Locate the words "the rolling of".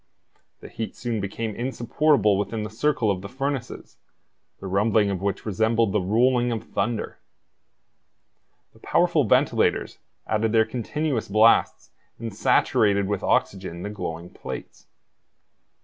5.91-6.63